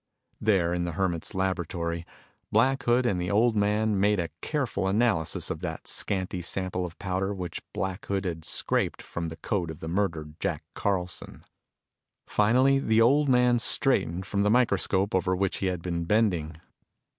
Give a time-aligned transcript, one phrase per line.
[0.39, 2.07] There in the Hermit's laboratory,
[2.51, 6.97] Black Hood and the old man made a careful analysis of that scanty sample of
[6.97, 11.43] powder which Black Hood had scraped from the coat of the murdered Jack Carlson.
[12.25, 16.57] Finally, the old man straightened from the microscope over which he had been bending.